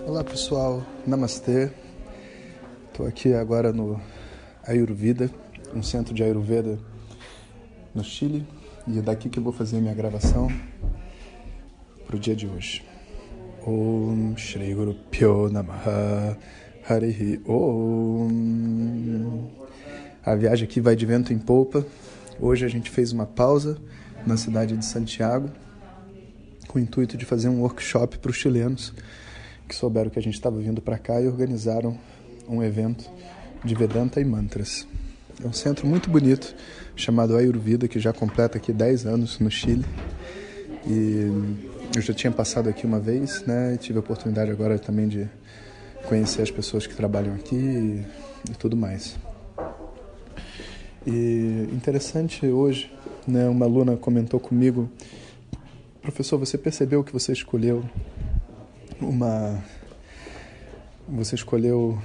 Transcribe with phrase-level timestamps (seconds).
[0.05, 1.71] Olá pessoal, Namastê.
[2.89, 4.01] Estou aqui agora no
[4.67, 5.31] Ayurveda,
[5.73, 6.81] um centro de Ayurveda
[7.95, 8.45] no Chile,
[8.89, 10.49] e é daqui que eu vou fazer minha gravação
[12.09, 12.83] para o dia de hoje.
[13.67, 16.37] Om Shri Guru Pyo Namaha
[16.87, 19.49] Harihi Om.
[20.23, 21.83] A viagem aqui vai de vento em polpa.
[22.39, 23.79] Hoje a gente fez uma pausa
[24.27, 25.49] na cidade de Santiago
[26.69, 28.93] com o intuito de fazer um workshop para os chilenos
[29.67, 31.99] que souberam que a gente estava vindo para cá e organizaram
[32.47, 33.11] um evento
[33.65, 34.87] de Vedanta e Mantras.
[35.43, 36.55] É um centro muito bonito
[36.95, 39.87] chamado Ayurveda que já completa aqui 10 anos no Chile.
[40.87, 43.77] E eu já tinha passado aqui uma vez, né?
[43.77, 45.29] Tive a oportunidade agora também de
[46.09, 48.05] conhecer as pessoas que trabalham aqui e,
[48.51, 49.17] e tudo mais.
[51.07, 52.93] E interessante hoje,
[53.29, 53.49] né?
[53.49, 54.91] Uma aluna comentou comigo,
[56.03, 57.85] professor, você percebeu que você escolheu
[59.01, 59.63] uma,
[61.09, 61.97] você escolheu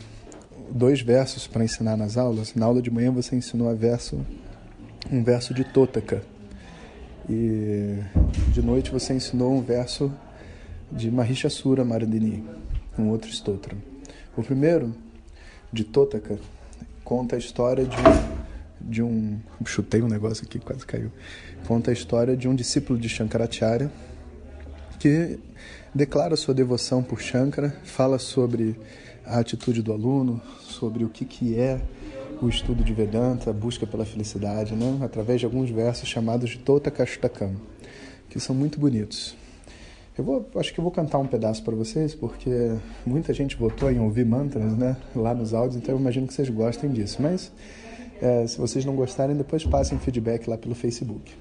[0.70, 2.54] dois versos para ensinar nas aulas.
[2.54, 4.24] Na aula de manhã você ensinou a verso,
[5.12, 6.22] um verso de Totaka
[7.30, 8.00] e
[8.52, 10.12] de noite você ensinou um verso
[10.92, 12.44] de Mahishasura Mardini,
[12.98, 13.78] um outro stotra.
[14.36, 14.96] O primeiro,
[15.72, 16.40] de Totaka,
[17.04, 17.98] conta a história de,
[18.82, 19.40] de um.
[19.66, 21.12] Chutei um negócio aqui, quase caiu.
[21.68, 23.92] Conta a história de um discípulo de Shankaracharya
[25.00, 25.40] que
[25.94, 28.76] declara sua devoção por Shankara, fala sobre
[29.26, 31.80] a atitude do aluno, sobre o que, que é
[32.42, 35.00] o estudo de Vedanta, a busca pela felicidade, né?
[35.02, 37.56] através de alguns versos chamados de Tota Kastakam,
[38.30, 39.36] que são muito bonitos.
[40.18, 42.50] Eu vou, acho que eu vou cantar um pedaço para vocês, porque
[43.06, 46.50] muita gente votou em ouvir mantras né, lá nos áudios, então eu imagino que vocês
[46.50, 47.22] gostem disso.
[47.22, 47.52] Mas
[48.22, 51.34] é, se vocês não gostarem, depois passem feedback lá pelo Facebook.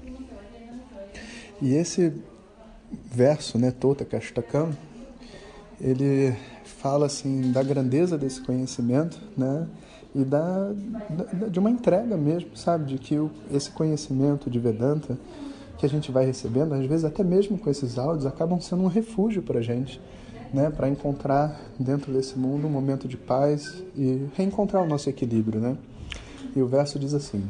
[1.61, 2.13] E esse
[3.11, 4.71] verso, né, Tota Kastakam,
[5.79, 9.67] ele fala assim da grandeza desse conhecimento, né?
[10.13, 10.71] E da,
[11.09, 12.85] da, de uma entrega mesmo, sabe?
[12.85, 15.17] De que o, esse conhecimento de Vedanta
[15.77, 18.87] que a gente vai recebendo, às vezes até mesmo com esses áudios, acabam sendo um
[18.87, 20.01] refúgio para a gente,
[20.53, 20.69] né?
[20.69, 25.77] Para encontrar dentro desse mundo um momento de paz e reencontrar o nosso equilíbrio, né?
[26.55, 27.43] E o verso diz assim.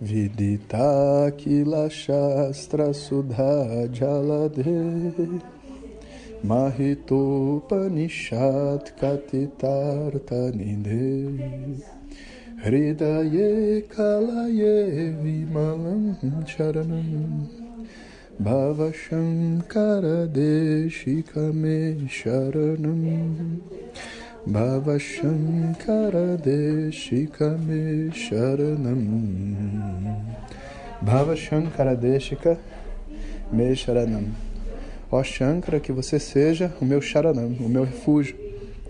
[0.00, 0.78] Vidita
[1.36, 4.62] Kila Shastra Sudha Jalade
[6.44, 11.10] महितोपनिषात् कथितार्थनिधे
[12.64, 17.44] हृदये कलये विमलं शरणं
[21.20, 23.56] कमे शरणं।
[25.72, 29.06] करदेशिकम शरणं।
[31.06, 32.58] भवशङ्करदेशिक
[33.54, 34.49] मे शरणम्
[35.10, 38.36] Ó Shankara, que você seja o meu Sharanam, o meu refúgio.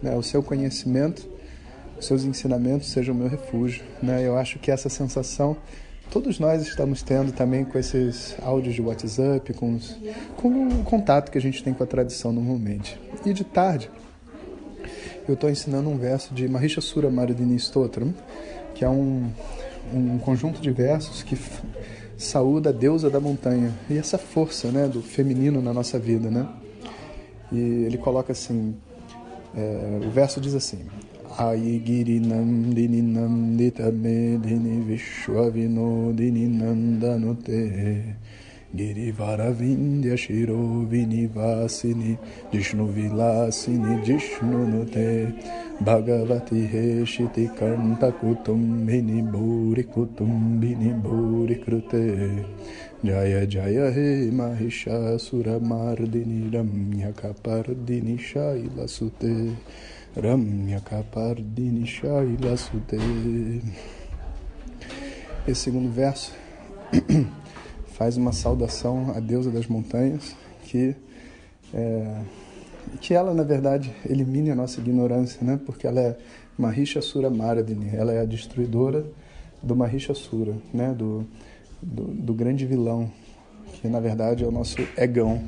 [0.03, 0.15] Né?
[0.17, 1.29] O seu conhecimento,
[1.99, 3.83] os seus ensinamentos sejam o meu refúgio.
[4.03, 4.27] Né?
[4.27, 5.57] Eu acho que essa sensação
[6.11, 9.97] todos nós estamos tendo também com esses áudios de WhatsApp, com, os,
[10.37, 13.01] com o contato que a gente tem com a tradição normalmente.
[13.25, 13.89] E de tarde,
[15.29, 18.13] eu estou ensinando um verso de Mahishasura Maradini Stotram,
[18.75, 19.31] que é um,
[19.95, 21.39] um conjunto de versos que
[22.21, 26.31] saúda a deusa da montanha e essa força né, do feminino na nossa vida.
[26.31, 26.47] Né?
[27.51, 28.77] E ele coloca assim:
[29.57, 30.85] é, o verso diz assim.
[31.39, 34.99] Aigiri Nandini Nandita Medini
[38.75, 42.17] Girivaravindya Shiro Vinivasini
[42.53, 45.35] Jishnu Vilasini Jishnu Nute.
[45.83, 52.47] Bhagavati Heshiti Kanta Kutumbini Bhuri Kutumbini Bhuri Krute.
[53.03, 59.57] Jaya Jaya He Mahishasura Mardini Ramya Kapardini Shaila Sute.
[60.17, 63.61] Ramya Kapardini Shaila Sute.
[65.47, 66.31] Esse segundo verso
[68.01, 70.97] faz uma saudação à deusa das montanhas que
[71.75, 72.23] é,
[72.99, 75.61] que ela, na verdade, elimine a nossa ignorância, né?
[75.67, 76.17] porque ela é
[76.57, 79.05] Mahishasura Maradini, ela é a destruidora
[79.63, 80.95] do Mahishasura, né?
[80.95, 81.27] do,
[81.83, 83.13] do, do grande vilão,
[83.75, 85.45] que na verdade é o nosso egão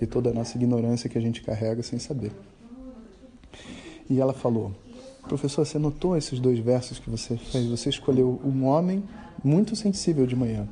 [0.00, 2.32] e toda a nossa ignorância que a gente carrega sem saber.
[4.08, 4.72] E ela falou:
[5.28, 7.66] Professor, você notou esses dois versos que você fez?
[7.66, 9.04] Você escolheu um homem
[9.44, 10.66] muito sensível de manhã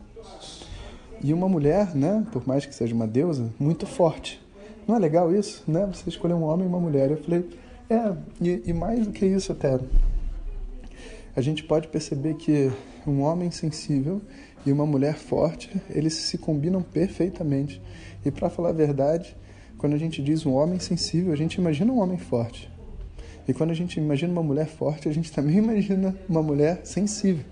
[1.22, 4.40] e uma mulher, né, por mais que seja uma deusa, muito forte
[4.86, 5.86] Não é legal isso, né?
[5.92, 7.10] Você escolher um homem e uma mulher.
[7.10, 7.46] Eu falei,
[7.90, 9.78] é, e, e mais do que isso até.
[11.36, 12.70] A gente pode perceber que
[13.06, 14.20] um homem sensível
[14.64, 17.80] e uma mulher forte, eles se combinam perfeitamente.
[18.24, 19.36] E para falar a verdade,
[19.76, 22.70] quando a gente diz um homem sensível, a gente imagina um homem forte.
[23.46, 27.44] E quando a gente imagina uma mulher forte, a gente também imagina uma mulher sensível.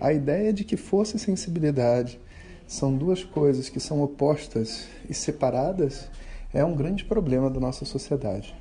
[0.00, 2.20] A ideia de que força e sensibilidade
[2.66, 6.08] são duas coisas que são opostas e separadas
[6.52, 8.54] é um grande problema da nossa sociedade.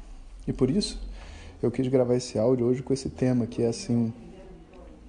[0.47, 0.99] E por isso
[1.61, 4.11] eu quis gravar esse áudio hoje com esse tema que é assim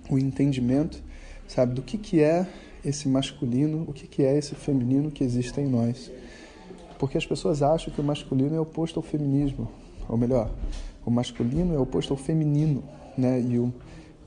[0.08, 1.02] o entendimento,
[1.48, 2.46] sabe, do que que é
[2.84, 6.10] esse masculino, o que que é esse feminino que existe em nós.
[6.98, 9.68] Porque as pessoas acham que o masculino é oposto ao feminismo,
[10.08, 10.50] ou melhor,
[11.04, 12.84] o masculino é oposto ao feminino,
[13.16, 13.40] né?
[13.40, 13.72] E o,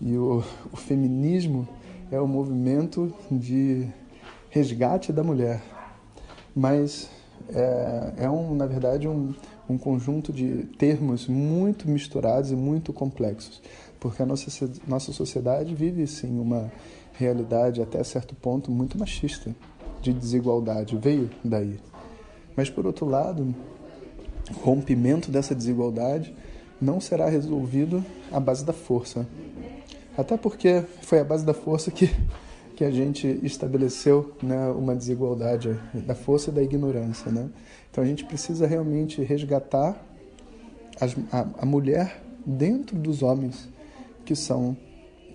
[0.02, 1.68] e o, o feminismo
[2.12, 3.88] é o movimento de
[4.50, 5.62] resgate da mulher.
[6.56, 7.10] Mas
[7.50, 9.34] é, é um, na verdade, um,
[9.70, 13.62] um conjunto de termos muito misturados e muito complexos,
[14.00, 16.72] porque a nossa, nossa sociedade vive, sim, uma
[17.14, 19.56] realidade até certo ponto muito machista,
[20.02, 21.80] de desigualdade, veio daí.
[22.56, 23.54] Mas, por outro lado,
[24.50, 26.34] o rompimento dessa desigualdade
[26.80, 29.28] não será resolvido à base da força.
[30.18, 32.10] Até porque foi a base da força que
[32.78, 37.32] que a gente estabeleceu né, uma desigualdade da força e da ignorância.
[37.32, 37.50] Né?
[37.90, 40.00] Então a gente precisa realmente resgatar
[41.02, 43.68] as, a, a mulher dentro dos homens
[44.24, 44.78] que são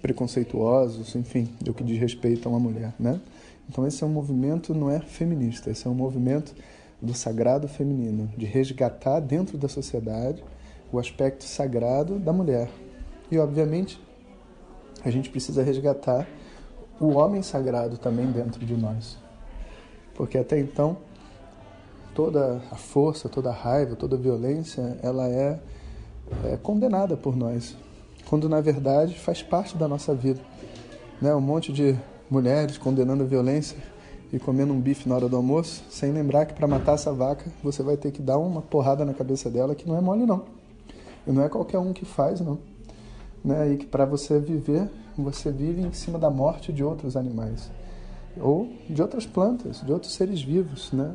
[0.01, 2.95] preconceituosos, enfim, do que diz respeito a uma mulher.
[2.97, 3.21] Né?
[3.69, 6.55] Então esse é um movimento não é feminista, esse é um movimento
[7.01, 10.45] do sagrado feminino, de resgatar dentro da sociedade
[10.93, 12.71] o aspecto sagrado da mulher.
[13.33, 14.01] E obviamente
[15.05, 16.29] a gente precisa resgatar
[17.01, 19.19] o homem sagrado também dentro de nós.
[20.15, 20.97] Porque até então,
[22.15, 25.59] toda a força, toda a raiva, toda a violência, ela é,
[26.45, 27.77] é condenada por nós,
[28.29, 30.41] quando na verdade faz parte da nossa vida.
[31.21, 31.35] Né?
[31.35, 31.97] Um monte de
[32.31, 33.77] mulheres condenando a violência
[34.33, 37.51] e comendo um bife na hora do almoço, sem lembrar que para matar essa vaca
[37.63, 40.45] você vai ter que dar uma porrada na cabeça dela que não é mole não.
[41.27, 42.59] E não é qualquer um que faz não.
[43.45, 43.73] Né?
[43.73, 47.71] E que para você viver você vive em cima da morte de outros animais
[48.41, 51.15] ou de outras plantas, de outros seres vivos, né?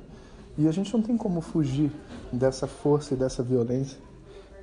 [0.58, 1.92] E a gente não tem como fugir
[2.32, 3.98] dessa força e dessa violência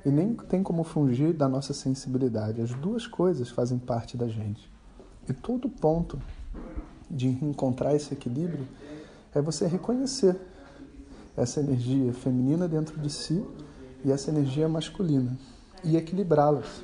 [0.05, 2.61] e nem tem como fugir da nossa sensibilidade.
[2.61, 4.69] As duas coisas fazem parte da gente.
[5.27, 6.21] E todo ponto
[7.09, 8.67] de encontrar esse equilíbrio
[9.33, 10.35] é você reconhecer
[11.35, 13.43] essa energia feminina dentro de si
[14.03, 15.35] e essa energia masculina
[15.83, 16.83] e equilibrá-las.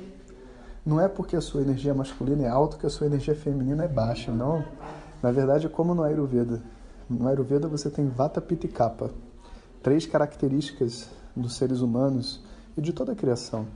[0.84, 3.88] Não é porque a sua energia masculina é alta que a sua energia feminina é
[3.88, 4.64] baixa, não.
[5.22, 6.60] Na verdade, como no Ayurveda.
[7.08, 9.10] No Ayurveda você tem Vata, Pitta e Kapha.
[9.80, 12.42] Três características dos seres humanos
[12.76, 13.66] e de toda a criação.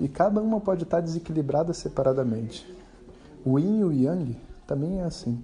[0.00, 2.66] E cada uma pode estar desequilibrada separadamente.
[3.44, 4.36] O Yin e o Yang
[4.66, 5.42] também é assim.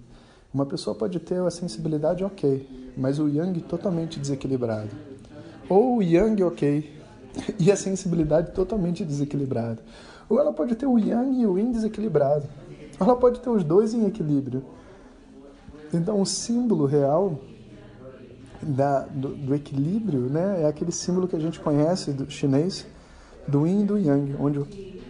[0.52, 4.90] Uma pessoa pode ter a sensibilidade ok, mas o Yang totalmente desequilibrado.
[5.68, 6.96] Ou o Yang ok
[7.60, 9.78] e a sensibilidade totalmente desequilibrada.
[10.28, 12.48] Ou ela pode ter o yang e o yin desequilibrado.
[12.98, 14.64] Ou ela pode ter os dois em equilíbrio.
[15.92, 17.38] Então, o símbolo real
[18.60, 22.86] da, do, do, equilíbrio né, é aquele símbolo que a gente conhece do chinês,
[23.46, 24.64] do yin e do yang, onde,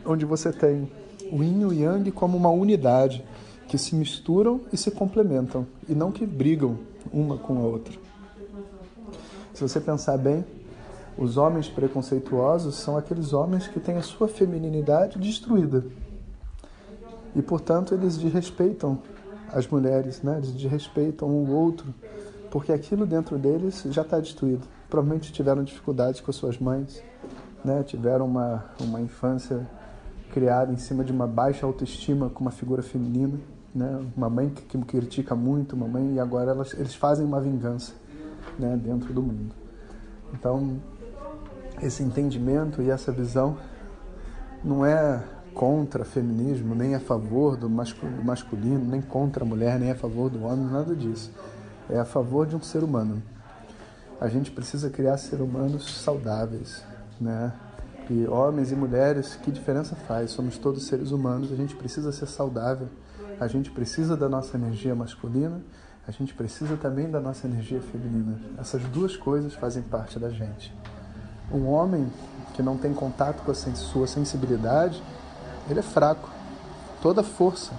[0.05, 0.91] onde você tem
[1.33, 3.25] o yin e o yang como uma unidade
[3.67, 6.79] que se misturam e se complementam, e não que brigam
[7.13, 7.95] uma com a outra.
[9.55, 10.45] Se você pensar bem,
[11.19, 15.85] os homens preconceituosos são aqueles homens que têm a sua femininidade destruída.
[17.35, 18.99] E, portanto, eles desrespeitam
[19.53, 20.37] as mulheres, né?
[20.39, 21.87] eles desrespeitam o outro,
[22.51, 24.67] porque aquilo dentro deles já está destruído.
[24.91, 27.03] Provavelmente tiveram dificuldades com as suas mães,
[27.65, 27.83] né?
[27.83, 29.67] tiveram uma, uma infância
[30.33, 33.39] criada em cima de uma baixa autoestima com uma figura feminina,
[33.75, 34.05] né?
[34.15, 37.95] uma mãe que, que critica muito, uma mãe, e agora elas, eles fazem uma vingança
[38.59, 38.79] né?
[38.83, 39.55] dentro do mundo.
[40.33, 40.79] Então,
[41.81, 43.57] esse entendimento e essa visão
[44.65, 45.23] não é
[45.55, 50.45] contra feminismo, nem a favor do masculino, nem contra a mulher, nem a favor do
[50.45, 51.33] homem, nada disso.
[51.89, 53.23] É a favor de um ser humano.
[54.21, 56.85] A gente precisa criar seres humanos saudáveis,
[57.21, 57.53] né?
[58.09, 60.31] E homens e mulheres, que diferença faz?
[60.31, 62.89] Somos todos seres humanos, a gente precisa ser saudável.
[63.39, 65.61] A gente precisa da nossa energia masculina,
[66.07, 68.39] a gente precisa também da nossa energia feminina.
[68.59, 70.73] Essas duas coisas fazem parte da gente.
[71.51, 72.11] Um homem
[72.55, 75.03] que não tem contato com a sua sensibilidade,
[75.69, 76.29] ele é fraco.
[77.03, 77.73] Toda força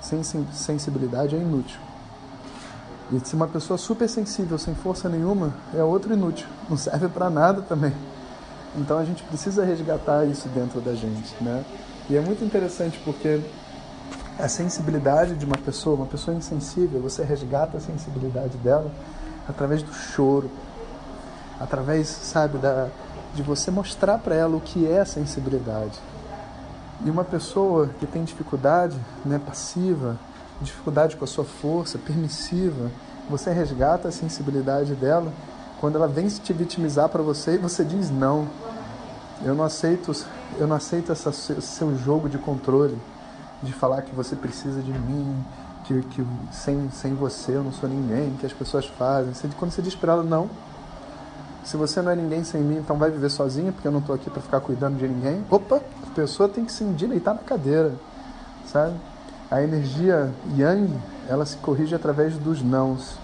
[0.00, 1.80] sem sensibilidade é inútil.
[3.12, 7.30] E se uma pessoa super sensível, sem força nenhuma, é outro inútil, não serve para
[7.30, 7.92] nada também.
[8.76, 11.64] Então a gente precisa resgatar isso dentro da gente, né?
[12.10, 13.40] E é muito interessante porque
[14.38, 18.90] a sensibilidade de uma pessoa, uma pessoa insensível, você resgata a sensibilidade dela
[19.48, 20.50] através do choro,
[21.60, 22.88] através, sabe, da,
[23.34, 25.98] de você mostrar para ela o que é a sensibilidade.
[27.04, 30.18] E uma pessoa que tem dificuldade, né, passiva,
[30.60, 32.90] dificuldade com a sua força, permissiva,
[33.28, 35.32] você resgata a sensibilidade dela
[35.80, 38.48] quando ela vem te vitimizar para você e você diz não.
[39.44, 40.12] Eu não aceito,
[40.58, 42.96] eu não aceito esse seu jogo de controle,
[43.62, 45.44] de falar que você precisa de mim,
[45.84, 49.34] que, que sem, sem você eu não sou ninguém, que as pessoas fazem.
[49.58, 50.48] Quando você diz para ela não,
[51.66, 54.14] se você não é ninguém sem mim, então vai viver sozinha, porque eu não estou
[54.14, 55.44] aqui para ficar cuidando de ninguém.
[55.50, 57.92] Opa, a pessoa tem que se endireitar na cadeira,
[58.70, 58.94] sabe?
[59.50, 60.96] A energia yang,
[61.28, 63.18] ela se corrige através dos nãos,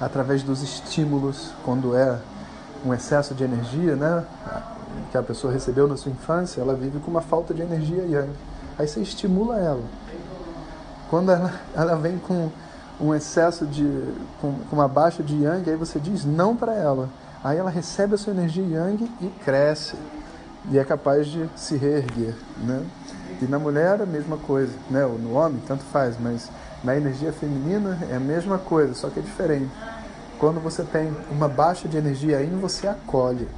[0.00, 2.20] através dos estímulos, quando é
[2.86, 4.24] um excesso de energia, né?
[5.10, 8.30] Que a pessoa recebeu na sua infância, ela vive com uma falta de energia yang.
[8.78, 9.82] Aí você estimula ela.
[11.10, 12.48] Quando ela, ela vem com
[13.02, 13.84] um excesso de.
[14.40, 17.08] com, com uma baixa de yang, aí você diz não para ela.
[17.42, 19.96] Aí ela recebe a sua energia yang e cresce.
[20.70, 22.34] E é capaz de se reerguer.
[22.58, 22.84] Né?
[23.40, 24.72] E na mulher a mesma coisa.
[24.88, 25.04] Né?
[25.04, 26.48] Ou no homem, tanto faz, mas
[26.84, 29.70] na energia feminina é a mesma coisa, só que é diferente.
[30.38, 33.48] Quando você tem uma baixa de energia aí, você acolhe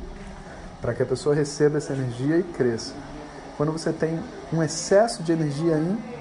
[0.81, 2.93] para que a pessoa receba essa energia e cresça.
[3.57, 4.19] Quando você tem
[4.53, 6.14] um excesso de energia aí,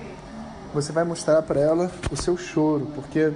[0.74, 3.32] você vai mostrar para ela o seu choro, porque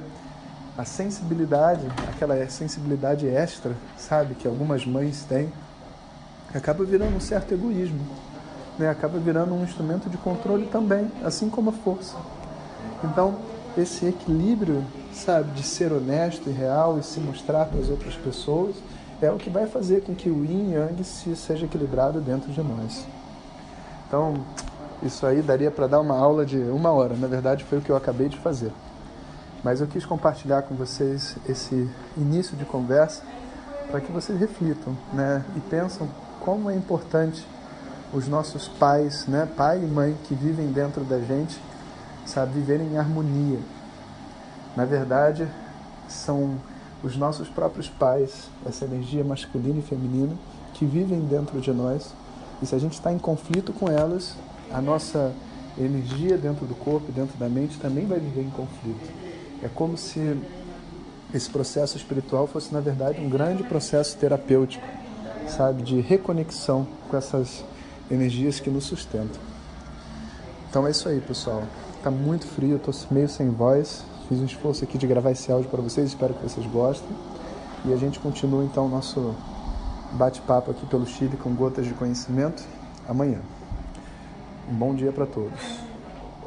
[0.77, 5.51] a sensibilidade, aquela sensibilidade extra, sabe, que algumas mães têm,
[6.53, 7.99] acaba virando um certo egoísmo,
[8.77, 8.89] né?
[8.89, 12.15] acaba virando um instrumento de controle também, assim como a força.
[13.03, 13.35] Então,
[13.77, 18.75] esse equilíbrio, sabe, de ser honesto e real e se mostrar para as outras pessoas,
[19.21, 22.51] é o que vai fazer com que o yin e yang se seja equilibrado dentro
[22.51, 23.05] de nós.
[24.07, 24.35] Então,
[25.03, 27.15] isso aí daria para dar uma aula de uma hora.
[27.15, 28.71] Na verdade, foi o que eu acabei de fazer.
[29.63, 33.23] Mas eu quis compartilhar com vocês esse início de conversa
[33.89, 35.43] para que vocês reflitam, né?
[35.55, 36.07] E pensam
[36.39, 37.45] como é importante
[38.13, 39.47] os nossos pais, né?
[39.57, 41.59] Pai e mãe que vivem dentro da gente,
[42.25, 43.59] sabe, viverem em harmonia.
[44.75, 45.47] Na verdade,
[46.07, 46.57] são
[47.03, 50.35] os nossos próprios pais, essa energia masculina e feminina
[50.73, 52.13] que vivem dentro de nós.
[52.61, 54.35] E se a gente está em conflito com elas,
[54.71, 55.33] a nossa
[55.77, 59.09] energia dentro do corpo, dentro da mente, também vai viver em conflito.
[59.61, 60.37] É como se
[61.33, 64.85] esse processo espiritual fosse, na verdade, um grande processo terapêutico,
[65.47, 67.63] sabe, de reconexão com essas
[68.09, 69.39] energias que nos sustentam.
[70.69, 71.63] Então é isso aí, pessoal.
[72.03, 74.03] Tá muito frio, eu tô meio sem voz.
[74.27, 77.09] Fiz um esforço aqui de gravar esse áudio para vocês, espero que vocês gostem.
[77.85, 79.33] E a gente continua então o nosso
[80.13, 82.63] bate-papo aqui pelo Chile com gotas de conhecimento
[83.07, 83.39] amanhã.
[84.69, 85.79] Um bom dia para todos.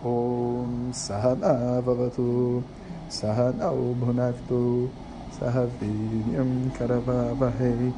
[0.04, 2.62] Om Sahana Vavatu
[3.08, 4.90] Sahana Bhunaktu
[5.38, 7.94] Sahaviryam Karavavahei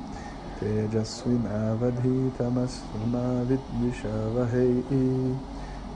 [0.60, 4.84] Tejasvinavadhitamassuma Vidvishavahei